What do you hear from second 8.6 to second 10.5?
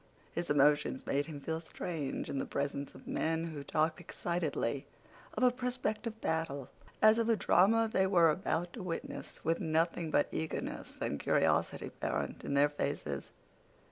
to witness, with nothing but